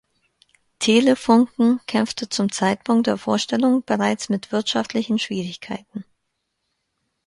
[0.79, 6.03] Telefunken kämpfte zum Zeitpunkt der Vorstellung bereits mit wirtschaftlichen Schwierigkeiten.